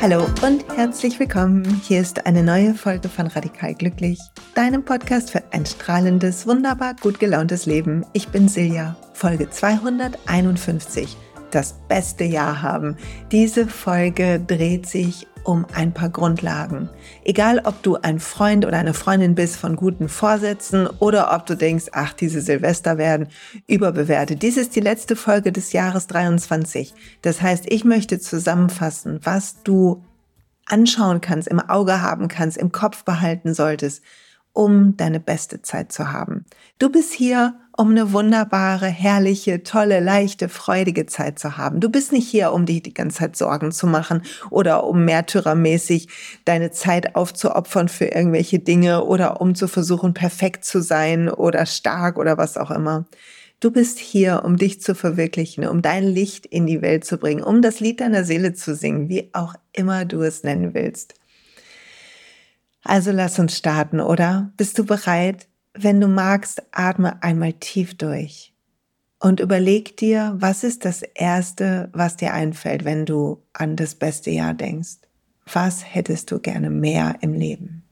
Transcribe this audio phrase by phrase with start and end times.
[0.00, 1.64] Hallo und herzlich willkommen.
[1.84, 4.18] Hier ist eine neue Folge von Radikal Glücklich,
[4.56, 8.04] deinem Podcast für ein strahlendes, wunderbar gut gelauntes Leben.
[8.12, 11.16] Ich bin Silja, Folge 251.
[11.54, 12.96] Das beste Jahr haben.
[13.30, 16.88] Diese Folge dreht sich um ein paar Grundlagen.
[17.22, 21.54] Egal, ob du ein Freund oder eine Freundin bist von guten Vorsätzen oder ob du
[21.54, 23.28] denkst, ach, diese Silvester werden
[23.68, 24.42] überbewertet.
[24.42, 26.92] Dies ist die letzte Folge des Jahres 23.
[27.22, 30.02] Das heißt, ich möchte zusammenfassen, was du
[30.66, 34.02] anschauen kannst, im Auge haben kannst, im Kopf behalten solltest,
[34.52, 36.46] um deine beste Zeit zu haben.
[36.78, 41.80] Du bist hier, um eine wunderbare, herrliche, tolle, leichte, freudige Zeit zu haben.
[41.80, 46.08] Du bist nicht hier, um dich die ganze Zeit Sorgen zu machen oder um märtyrermäßig
[46.44, 52.16] deine Zeit aufzuopfern für irgendwelche Dinge oder um zu versuchen, perfekt zu sein oder stark
[52.16, 53.06] oder was auch immer.
[53.58, 57.42] Du bist hier, um dich zu verwirklichen, um dein Licht in die Welt zu bringen,
[57.42, 61.14] um das Lied deiner Seele zu singen, wie auch immer du es nennen willst.
[62.84, 64.52] Also lass uns starten, oder?
[64.58, 65.48] Bist du bereit?
[65.76, 68.54] Wenn du magst, atme einmal tief durch
[69.18, 74.30] und überleg dir, was ist das Erste, was dir einfällt, wenn du an das beste
[74.30, 74.98] Jahr denkst?
[75.52, 77.82] Was hättest du gerne mehr im Leben?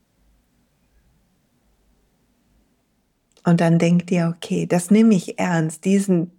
[3.44, 6.30] Und dann denk dir, okay, das nehme ich ernst, diesen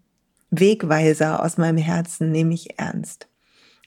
[0.51, 3.27] Wegweiser aus meinem Herzen nehme ich ernst.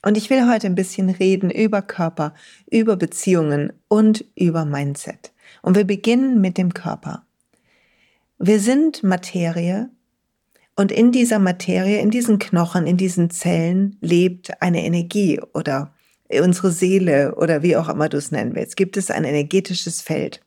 [0.03, 2.33] Und ich will heute ein bisschen reden über Körper,
[2.69, 5.33] über Beziehungen und über Mindset.
[5.63, 7.26] Und wir beginnen mit dem Körper.
[8.39, 9.89] Wir sind Materie
[10.75, 15.93] und in dieser Materie, in diesen Knochen, in diesen Zellen lebt eine Energie oder
[16.29, 18.77] unsere Seele oder wie auch immer du es nennen willst.
[18.77, 20.45] Gibt es ein energetisches Feld,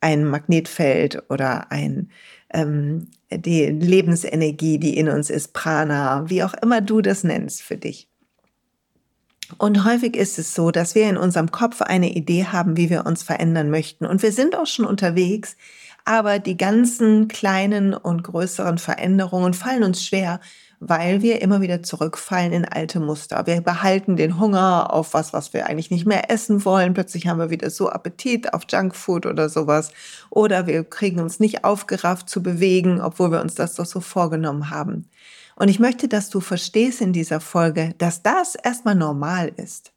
[0.00, 2.10] ein Magnetfeld oder ein
[2.50, 7.76] ähm, die Lebensenergie, die in uns ist, Prana, wie auch immer du das nennst für
[7.76, 8.08] dich.
[9.56, 13.06] Und häufig ist es so, dass wir in unserem Kopf eine Idee haben, wie wir
[13.06, 14.06] uns verändern möchten.
[14.06, 15.56] Und wir sind auch schon unterwegs,
[16.08, 20.40] aber die ganzen kleinen und größeren Veränderungen fallen uns schwer,
[20.80, 23.46] weil wir immer wieder zurückfallen in alte Muster.
[23.46, 26.94] Wir behalten den Hunger auf was, was wir eigentlich nicht mehr essen wollen.
[26.94, 29.90] Plötzlich haben wir wieder so Appetit auf Junkfood oder sowas.
[30.30, 34.70] Oder wir kriegen uns nicht aufgerafft zu bewegen, obwohl wir uns das doch so vorgenommen
[34.70, 35.10] haben.
[35.56, 39.92] Und ich möchte, dass du verstehst in dieser Folge, dass das erstmal normal ist.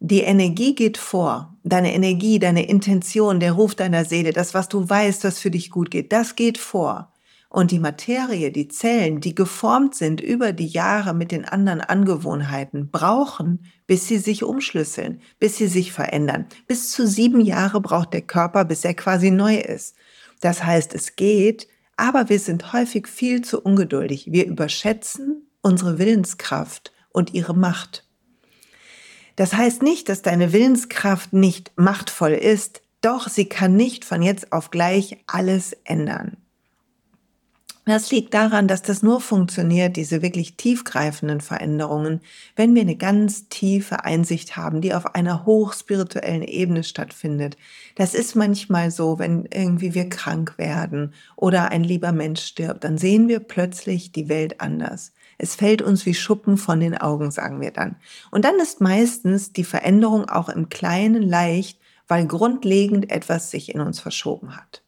[0.00, 1.56] Die Energie geht vor.
[1.68, 5.70] Deine Energie, deine Intention, der Ruf deiner Seele, das, was du weißt, was für dich
[5.70, 7.12] gut geht, das geht vor.
[7.50, 12.90] Und die Materie, die Zellen, die geformt sind über die Jahre mit den anderen Angewohnheiten,
[12.90, 16.46] brauchen, bis sie sich umschlüsseln, bis sie sich verändern.
[16.66, 19.94] Bis zu sieben Jahre braucht der Körper, bis er quasi neu ist.
[20.40, 24.28] Das heißt, es geht, aber wir sind häufig viel zu ungeduldig.
[24.30, 28.07] Wir überschätzen unsere Willenskraft und ihre Macht.
[29.38, 34.52] Das heißt nicht, dass deine Willenskraft nicht machtvoll ist, doch sie kann nicht von jetzt
[34.52, 36.38] auf gleich alles ändern.
[37.84, 42.20] Das liegt daran, dass das nur funktioniert, diese wirklich tiefgreifenden Veränderungen,
[42.56, 47.56] wenn wir eine ganz tiefe Einsicht haben, die auf einer hochspirituellen Ebene stattfindet.
[47.94, 52.98] Das ist manchmal so, wenn irgendwie wir krank werden oder ein lieber Mensch stirbt, dann
[52.98, 55.12] sehen wir plötzlich die Welt anders.
[55.38, 57.96] Es fällt uns wie Schuppen von den Augen, sagen wir dann.
[58.30, 61.78] Und dann ist meistens die Veränderung auch im Kleinen leicht,
[62.08, 64.82] weil grundlegend etwas sich in uns verschoben hat.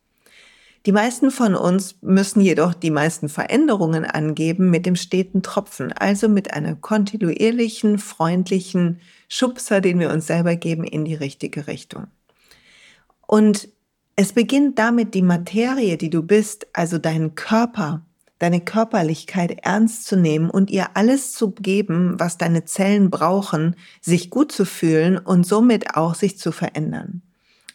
[0.87, 6.29] Die meisten von uns müssen jedoch die meisten Veränderungen angeben mit dem steten Tropfen, also
[6.29, 12.07] mit einem kontinuierlichen, freundlichen Schubser, den wir uns selber geben in die richtige Richtung.
[13.27, 13.69] Und
[14.17, 18.07] es beginnt damit, die Materie, die du bist, also deinen Körper,
[18.41, 24.31] deine Körperlichkeit ernst zu nehmen und ihr alles zu geben, was deine Zellen brauchen, sich
[24.31, 27.23] gut zu fühlen und somit auch sich zu verändern.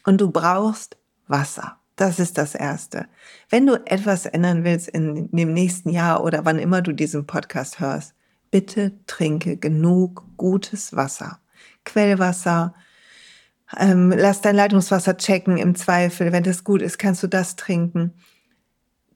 [0.04, 1.78] Und du brauchst Wasser.
[1.94, 3.06] Das ist das Erste.
[3.48, 7.80] Wenn du etwas ändern willst in dem nächsten Jahr oder wann immer du diesen Podcast
[7.80, 8.12] hörst,
[8.50, 11.38] bitte trinke genug gutes Wasser.
[11.84, 12.74] Quellwasser,
[13.78, 16.32] ähm, lass dein Leitungswasser checken im Zweifel.
[16.32, 18.12] Wenn das gut ist, kannst du das trinken.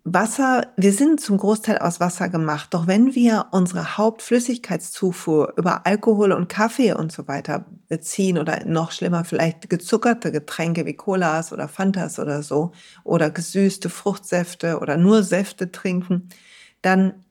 [0.05, 6.33] Wasser, wir sind zum Großteil aus Wasser gemacht, doch wenn wir unsere Hauptflüssigkeitszufuhr über Alkohol
[6.33, 11.69] und Kaffee und so weiter beziehen oder noch schlimmer vielleicht gezuckerte Getränke wie Colas oder
[11.69, 12.73] Fantas oder so
[13.05, 16.31] oder gesüßte Fruchtsäfte oder nur Säfte trinken,
[16.81, 17.27] dann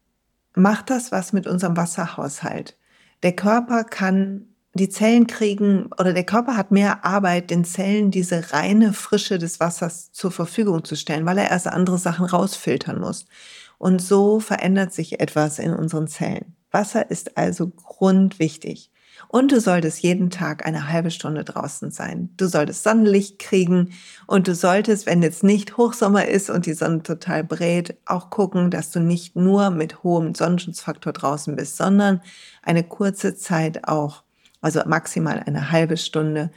[0.53, 2.77] macht das was mit unserem Wasserhaushalt.
[3.23, 4.47] Der Körper kann
[4.79, 9.59] die Zellen kriegen oder der Körper hat mehr Arbeit, den Zellen diese reine Frische des
[9.59, 13.25] Wassers zur Verfügung zu stellen, weil er erst andere Sachen rausfiltern muss.
[13.77, 16.55] Und so verändert sich etwas in unseren Zellen.
[16.71, 18.91] Wasser ist also grundwichtig.
[19.27, 22.29] Und du solltest jeden Tag eine halbe Stunde draußen sein.
[22.37, 23.91] Du solltest Sonnenlicht kriegen
[24.27, 28.71] und du solltest, wenn jetzt nicht Hochsommer ist und die Sonne total brät, auch gucken,
[28.71, 32.21] dass du nicht nur mit hohem Sonnenschutzfaktor draußen bist, sondern
[32.63, 34.23] eine kurze Zeit auch,
[34.61, 36.51] also maximal eine halbe Stunde,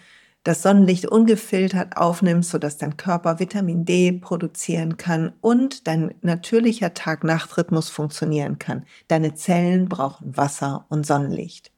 [0.44, 7.90] das Sonnenlicht ungefiltert aufnimmst, sodass dein Körper Vitamin D produzieren kann und dein natürlicher Tag-Nacht-Rhythmus
[7.90, 8.84] funktionieren kann.
[9.06, 11.72] Deine Zellen brauchen Wasser und Sonnenlicht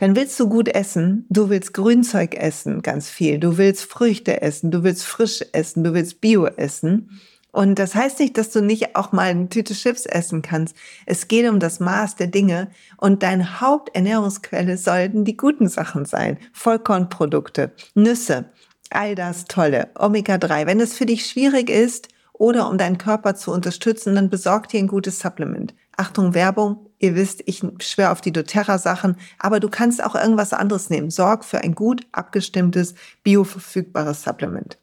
[0.00, 4.70] dann willst du gut essen, du willst Grünzeug essen, ganz viel, du willst Früchte essen,
[4.70, 7.20] du willst frisch essen, du willst Bio essen.
[7.52, 10.76] Und das heißt nicht, dass du nicht auch mal eine Tüte Chips essen kannst.
[11.06, 16.38] Es geht um das Maß der Dinge und deine Haupternährungsquelle sollten die guten Sachen sein.
[16.52, 18.46] Vollkornprodukte, Nüsse,
[18.90, 20.66] all das Tolle, Omega-3.
[20.66, 24.78] Wenn es für dich schwierig ist oder um deinen Körper zu unterstützen, dann besorg dir
[24.78, 25.74] ein gutes Supplement.
[25.96, 30.90] Achtung, Werbung, Ihr wisst, ich schwöre auf die doTERRA-Sachen, aber du kannst auch irgendwas anderes
[30.90, 31.10] nehmen.
[31.10, 34.76] Sorg für ein gut abgestimmtes, bioverfügbares Supplement.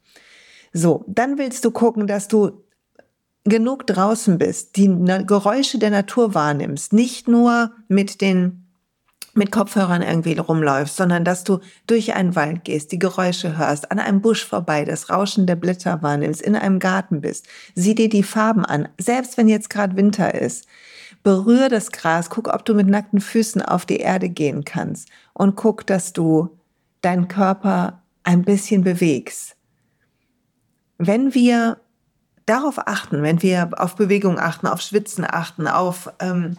[0.72, 2.62] So, dann willst du gucken, dass du
[3.44, 4.88] genug draußen bist, die
[5.26, 8.64] Geräusche der Natur wahrnimmst, nicht nur mit den
[9.34, 14.00] mit Kopfhörern irgendwie rumläufst, sondern dass du durch einen Wald gehst, die Geräusche hörst, an
[14.00, 17.46] einem Busch vorbei, das Rauschen der Blätter wahrnimmst, in einem Garten bist.
[17.74, 20.66] Sieh dir die Farben an, selbst wenn jetzt gerade Winter ist.
[21.22, 25.56] Berühr das Gras, guck, ob du mit nackten Füßen auf die Erde gehen kannst und
[25.56, 26.58] guck, dass du
[27.00, 29.57] deinen Körper ein bisschen bewegst.
[30.98, 31.78] Wenn wir
[32.46, 36.56] darauf achten, wenn wir auf Bewegung achten, auf Schwitzen achten, auf ähm,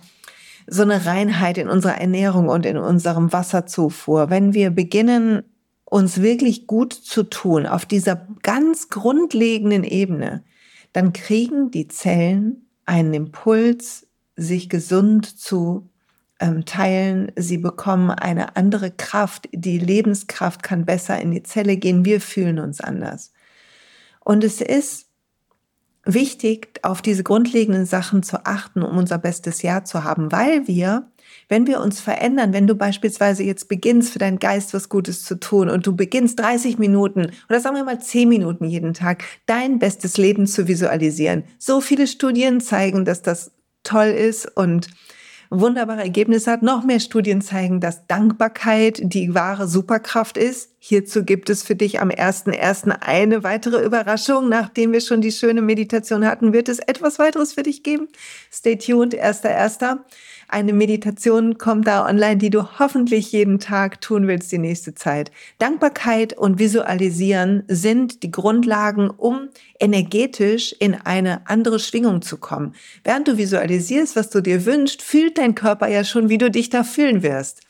[0.68, 5.44] so eine Reinheit in unserer Ernährung und in unserem Wasserzufuhr, wenn wir beginnen,
[5.86, 10.44] uns wirklich gut zu tun auf dieser ganz grundlegenden Ebene,
[10.94, 15.89] dann kriegen die Zellen einen Impuls, sich gesund zu
[16.39, 17.31] ähm, teilen.
[17.35, 19.50] Sie bekommen eine andere Kraft.
[19.51, 22.06] Die Lebenskraft kann besser in die Zelle gehen.
[22.06, 23.31] Wir fühlen uns anders.
[24.30, 25.08] Und es ist
[26.06, 31.08] wichtig, auf diese grundlegenden Sachen zu achten, um unser bestes Jahr zu haben, weil wir,
[31.48, 35.40] wenn wir uns verändern, wenn du beispielsweise jetzt beginnst, für deinen Geist was Gutes zu
[35.40, 39.80] tun und du beginnst 30 Minuten oder sagen wir mal 10 Minuten jeden Tag dein
[39.80, 41.44] bestes Leben zu visualisieren.
[41.58, 44.90] So viele Studien zeigen, dass das toll ist und
[45.50, 46.62] wunderbare Ergebnisse hat.
[46.62, 50.72] Noch mehr Studien zeigen, dass Dankbarkeit die wahre Superkraft ist.
[50.80, 52.90] Hierzu gibt es für dich am 1.1.
[53.01, 54.50] eine weitere Überraschung.
[54.50, 58.07] Nachdem wir schon die schöne Meditation hatten, wird es etwas weiteres für dich geben.
[58.51, 60.00] Stay tuned, 1.1.
[60.51, 65.31] Eine Meditation kommt da online, die du hoffentlich jeden Tag tun willst die nächste Zeit.
[65.60, 69.50] Dankbarkeit und Visualisieren sind die Grundlagen, um
[69.80, 72.74] energetisch in eine andere Schwingung zu kommen.
[73.04, 76.72] Während du visualisierst, was du dir wünschst, fühlt dein Körper ja schon, wie du dich
[76.72, 77.62] da fühlen wirst.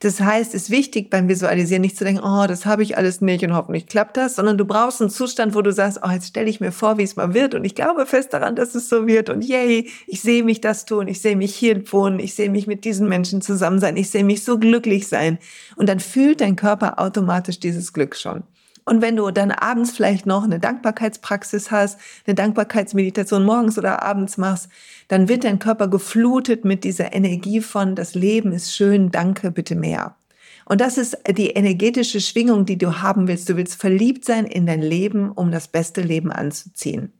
[0.00, 3.20] Das heißt, es ist wichtig beim Visualisieren nicht zu denken, oh, das habe ich alles
[3.20, 6.28] nicht und hoffentlich klappt das, sondern du brauchst einen Zustand, wo du sagst, oh, jetzt
[6.28, 7.54] stelle ich mir vor, wie es mal wird.
[7.54, 9.30] Und ich glaube fest daran, dass es so wird.
[9.30, 12.66] Und yay, ich sehe mich das tun, ich sehe mich hier wohnen, ich sehe mich
[12.66, 15.38] mit diesen Menschen zusammen sein, ich sehe mich so glücklich sein.
[15.76, 18.44] Und dann fühlt dein Körper automatisch dieses Glück schon.
[18.84, 24.36] Und wenn du dann abends vielleicht noch eine Dankbarkeitspraxis hast, eine Dankbarkeitsmeditation morgens oder abends
[24.36, 24.68] machst,
[25.08, 29.74] dann wird dein Körper geflutet mit dieser Energie von, das Leben ist schön, danke, bitte
[29.74, 30.16] mehr.
[30.66, 33.48] Und das ist die energetische Schwingung, die du haben willst.
[33.48, 37.12] Du willst verliebt sein in dein Leben, um das beste Leben anzuziehen.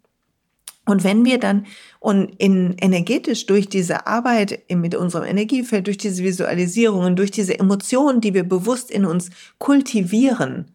[0.87, 1.67] Und wenn wir dann
[1.99, 8.21] und in energetisch durch diese Arbeit mit unserem Energiefeld, durch diese Visualisierungen, durch diese Emotionen,
[8.21, 10.74] die wir bewusst in uns kultivieren,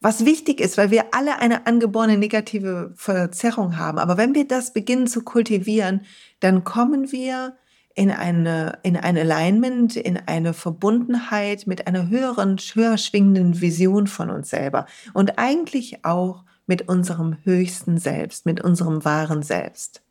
[0.00, 3.98] was wichtig ist, weil wir alle eine angeborene negative Verzerrung haben.
[3.98, 6.02] Aber wenn wir das beginnen zu kultivieren,
[6.40, 7.56] dann kommen wir
[7.94, 14.30] in eine, in ein Alignment, in eine Verbundenheit mit einer höheren, höher schwingenden Vision von
[14.30, 14.86] uns selber.
[15.14, 20.02] Und eigentlich auch mit unserem höchsten Selbst, mit unserem wahren Selbst.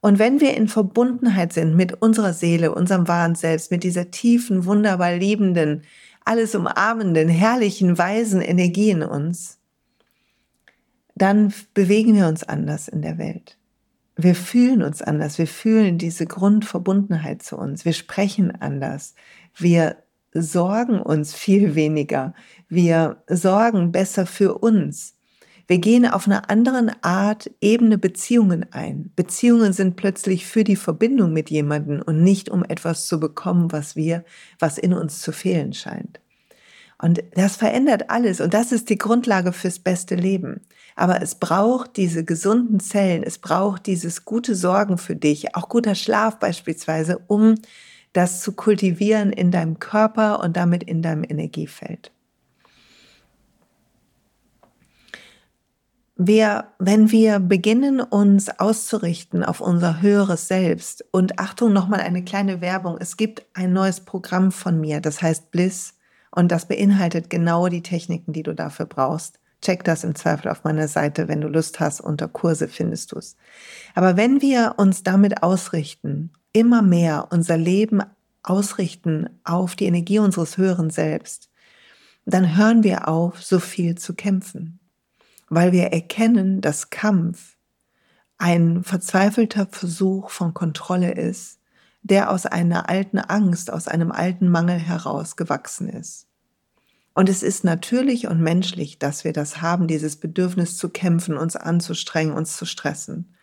[0.00, 4.66] Und wenn wir in Verbundenheit sind mit unserer Seele, unserem wahren Selbst, mit dieser tiefen,
[4.66, 5.82] wunderbar liebenden,
[6.24, 9.58] alles umarmenden, herrlichen, weisen Energie in uns,
[11.14, 13.58] dann bewegen wir uns anders in der Welt.
[14.16, 19.14] Wir fühlen uns anders, wir fühlen diese Grundverbundenheit zu uns, wir sprechen anders,
[19.56, 19.96] wir
[20.32, 22.34] sorgen uns viel weniger,
[22.68, 25.16] wir sorgen besser für uns.
[25.66, 29.10] Wir gehen auf einer anderen Art Ebene Beziehungen ein.
[29.16, 33.96] Beziehungen sind plötzlich für die Verbindung mit jemandem und nicht um etwas zu bekommen, was
[33.96, 34.24] wir,
[34.58, 36.20] was in uns zu fehlen scheint.
[37.00, 40.60] Und das verändert alles und das ist die Grundlage fürs beste Leben.
[40.96, 45.94] Aber es braucht diese gesunden Zellen, es braucht dieses gute Sorgen für dich, auch guter
[45.94, 47.56] Schlaf beispielsweise, um
[48.12, 52.13] das zu kultivieren in deinem Körper und damit in deinem Energiefeld.
[56.16, 62.60] Wir, wenn wir beginnen, uns auszurichten auf unser höheres Selbst und Achtung, nochmal eine kleine
[62.60, 62.98] Werbung.
[63.00, 65.94] Es gibt ein neues Programm von mir, das heißt Bliss
[66.30, 69.40] und das beinhaltet genau die Techniken, die du dafür brauchst.
[69.60, 72.00] Check das im Zweifel auf meiner Seite, wenn du Lust hast.
[72.00, 73.36] Unter Kurse findest du es.
[73.96, 78.02] Aber wenn wir uns damit ausrichten, immer mehr unser Leben
[78.44, 81.50] ausrichten auf die Energie unseres höheren Selbst,
[82.24, 84.78] dann hören wir auf, so viel zu kämpfen,
[85.48, 87.56] weil wir erkennen, dass Kampf
[88.38, 91.60] ein verzweifelter Versuch von Kontrolle ist,
[92.02, 96.26] der aus einer alten Angst, aus einem alten Mangel heraus gewachsen ist.
[97.14, 101.54] Und es ist natürlich und menschlich, dass wir das haben, dieses Bedürfnis zu kämpfen, uns
[101.54, 103.34] anzustrengen, uns zu stressen.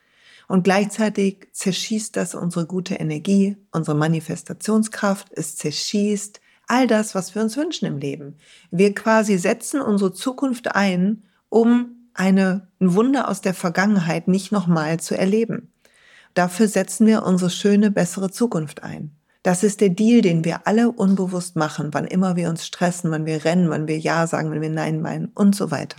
[0.47, 7.41] Und gleichzeitig zerschießt das unsere gute Energie, unsere Manifestationskraft, es zerschießt all das, was wir
[7.41, 8.35] uns wünschen im Leben.
[8.69, 14.99] Wir quasi setzen unsere Zukunft ein, um eine, ein Wunder aus der Vergangenheit nicht nochmal
[14.99, 15.71] zu erleben.
[16.33, 19.11] Dafür setzen wir unsere schöne, bessere Zukunft ein.
[19.43, 23.25] Das ist der Deal, den wir alle unbewusst machen, wann immer wir uns stressen, wann
[23.25, 25.97] wir rennen, wann wir Ja sagen, wenn wir Nein meinen und so weiter.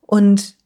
[0.00, 0.56] Und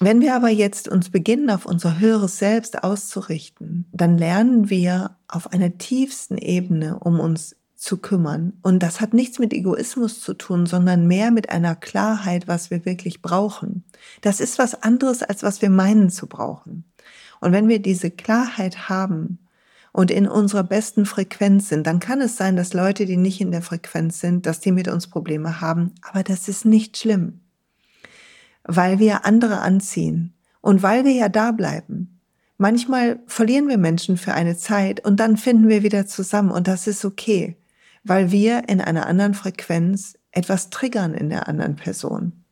[0.00, 5.52] wenn wir aber jetzt uns beginnen, auf unser höheres Selbst auszurichten, dann lernen wir auf
[5.52, 7.54] einer tiefsten Ebene, um uns
[7.84, 8.54] zu kümmern.
[8.62, 12.84] Und das hat nichts mit Egoismus zu tun, sondern mehr mit einer Klarheit, was wir
[12.84, 13.84] wirklich brauchen.
[14.22, 16.84] Das ist was anderes, als was wir meinen zu brauchen.
[17.40, 19.38] Und wenn wir diese Klarheit haben,
[19.96, 23.52] und in unserer besten Frequenz sind, dann kann es sein, dass Leute, die nicht in
[23.52, 25.92] der Frequenz sind, dass die mit uns Probleme haben.
[26.02, 27.42] Aber das ist nicht schlimm,
[28.64, 32.20] weil wir andere anziehen und weil wir ja da bleiben.
[32.58, 36.88] Manchmal verlieren wir Menschen für eine Zeit und dann finden wir wieder zusammen und das
[36.88, 37.56] ist okay,
[38.04, 42.44] weil wir in einer anderen Frequenz etwas triggern in der anderen Person.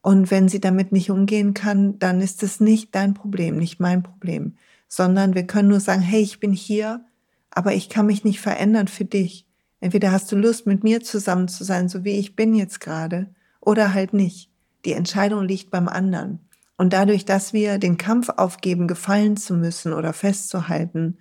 [0.00, 4.02] Und wenn sie damit nicht umgehen kann, dann ist es nicht dein Problem, nicht mein
[4.02, 4.54] Problem
[4.92, 7.02] sondern wir können nur sagen, hey, ich bin hier,
[7.50, 9.46] aber ich kann mich nicht verändern für dich.
[9.80, 13.34] Entweder hast du Lust, mit mir zusammen zu sein, so wie ich bin jetzt gerade,
[13.58, 14.50] oder halt nicht.
[14.84, 16.40] Die Entscheidung liegt beim anderen.
[16.76, 21.16] Und dadurch, dass wir den Kampf aufgeben, gefallen zu müssen oder festzuhalten,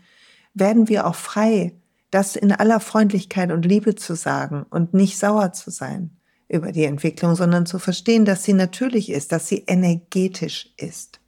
[0.54, 1.72] werden wir auch frei,
[2.12, 6.18] das in aller Freundlichkeit und Liebe zu sagen und nicht sauer zu sein
[6.50, 11.22] über die Entwicklung, sondern zu verstehen, dass sie natürlich ist, dass sie energetisch ist.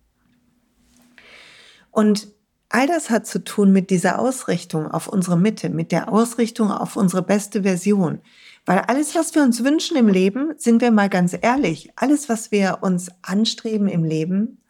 [1.92, 2.28] Und
[2.68, 6.98] all das hat zu tun mit dieser Ausrichtung auf unsere Mitte, mit der Ausrichtung auf
[6.98, 8.20] unsere beste Version.
[8.66, 12.52] Weil alles, was wir uns wünschen im Leben, sind wir mal ganz ehrlich, alles, was
[12.52, 14.62] wir uns anstreben im Leben,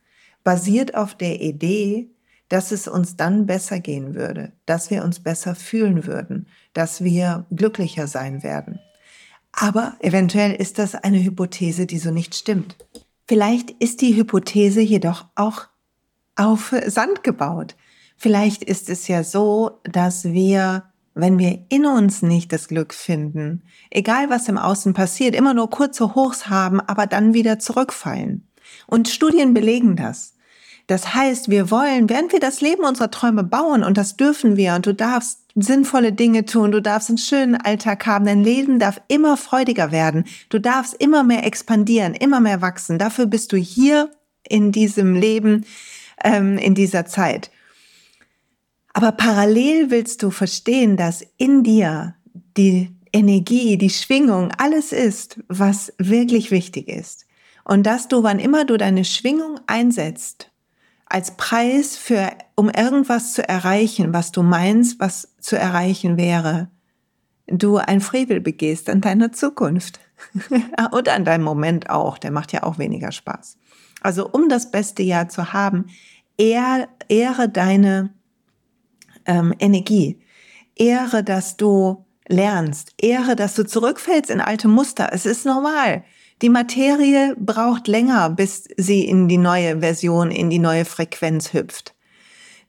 [0.44, 2.13] basiert auf der Idee,
[2.50, 7.46] dass es uns dann besser gehen würde, dass wir uns besser fühlen würden, dass wir
[7.52, 8.80] glücklicher sein werden.
[9.52, 12.76] Aber eventuell ist das eine Hypothese, die so nicht stimmt.
[13.28, 15.68] Vielleicht ist die Hypothese jedoch auch
[16.36, 17.76] auf Sand gebaut.
[18.18, 20.84] Vielleicht ist es ja so, dass wir,
[21.14, 25.70] wenn wir in uns nicht das Glück finden, egal was im Außen passiert, immer nur
[25.70, 28.48] kurze Hochs haben, aber dann wieder zurückfallen.
[28.88, 30.33] Und Studien belegen das.
[30.88, 34.76] Das heißt, wir wollen, während wir das Leben unserer Träume bauen, und das dürfen wir,
[34.76, 39.00] und du darfst sinnvolle Dinge tun, du darfst einen schönen Alltag haben, dein Leben darf
[39.08, 42.98] immer freudiger werden, du darfst immer mehr expandieren, immer mehr wachsen.
[42.98, 44.12] Dafür bist du hier
[44.48, 45.66] in diesem Leben,
[46.24, 47.50] ähm, in dieser Zeit.
[48.94, 52.16] Aber parallel willst du verstehen, dass in dir
[52.58, 57.26] die Energie, die Schwingung, alles ist, was wirklich wichtig ist.
[57.64, 60.52] Und dass du, wann immer du deine Schwingung einsetzt,
[61.14, 66.72] als Preis für, um irgendwas zu erreichen, was du meinst, was zu erreichen wäre,
[67.46, 70.00] du ein Frevel begehst an deiner Zukunft.
[70.92, 73.58] Und an deinem Moment auch, der macht ja auch weniger Spaß.
[74.02, 75.86] Also um das beste Jahr zu haben,
[76.38, 78.12] ehr, ehre deine
[79.26, 80.20] ähm, Energie.
[80.76, 82.94] Ehre, dass du lernst.
[82.98, 85.10] Ehre, dass du zurückfällst in alte Muster.
[85.12, 86.04] Es ist normal.
[86.42, 91.96] Die Materie braucht länger, bis sie in die neue Version, in die neue Frequenz hüpft.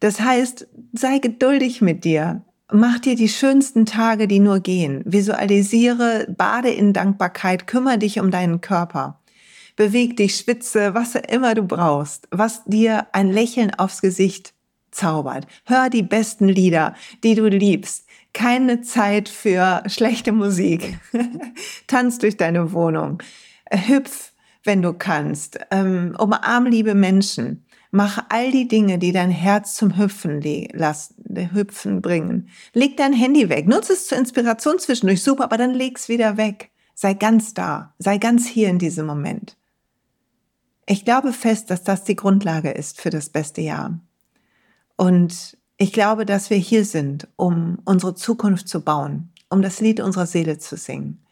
[0.00, 2.42] Das heißt, sei geduldig mit dir.
[2.73, 5.02] Mach dir die schönsten Tage, die nur gehen.
[5.04, 9.21] Visualisiere, bade in Dankbarkeit, kümmere dich um deinen Körper
[9.76, 14.54] beweg dich, schwitze, was immer du brauchst, was dir ein Lächeln aufs Gesicht
[14.90, 15.47] zaubert.
[15.64, 18.06] Hör die besten Lieder, die du liebst.
[18.33, 20.99] Keine Zeit für schlechte Musik.
[21.87, 23.23] Tanz durch deine Wohnung.
[23.76, 24.32] Hüpf,
[24.64, 25.58] wenn du kannst.
[25.70, 27.64] Ähm, umarm liebe Menschen.
[27.90, 31.14] Mach all die Dinge, die dein Herz zum Hüpfen, lassen,
[31.52, 32.48] Hüpfen bringen.
[32.72, 33.68] Leg dein Handy weg.
[33.68, 35.22] Nutze es zur Inspiration zwischendurch.
[35.22, 36.70] Super, aber dann leg's wieder weg.
[36.94, 37.94] Sei ganz da.
[37.98, 39.56] Sei ganz hier in diesem Moment.
[40.86, 44.00] Ich glaube fest, dass das die Grundlage ist für das beste Jahr.
[44.96, 50.00] Und ich glaube, dass wir hier sind, um unsere Zukunft zu bauen, um das Lied
[50.00, 51.24] unserer Seele zu singen,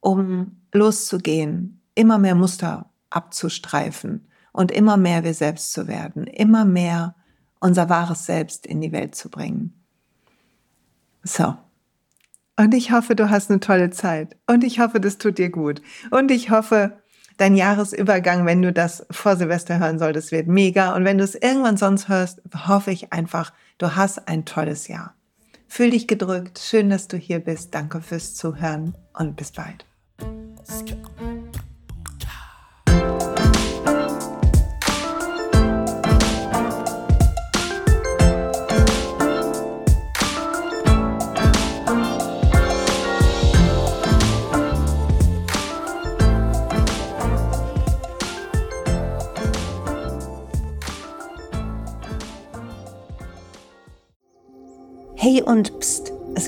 [0.00, 7.14] um loszugehen, immer mehr Muster abzustreifen und immer mehr wir selbst zu werden, immer mehr
[7.60, 9.74] unser wahres Selbst in die Welt zu bringen.
[11.22, 11.56] So.
[12.56, 14.36] Und ich hoffe, du hast eine tolle Zeit.
[14.46, 15.80] Und ich hoffe, das tut dir gut.
[16.10, 16.98] Und ich hoffe,
[17.36, 20.94] dein Jahresübergang, wenn du das vor Silvester hören solltest, wird mega.
[20.94, 25.14] Und wenn du es irgendwann sonst hörst, hoffe ich einfach, du hast ein tolles Jahr.
[25.66, 26.58] Fühl dich gedrückt.
[26.58, 27.74] Schön, dass du hier bist.
[27.74, 29.89] Danke fürs Zuhören und bis bald.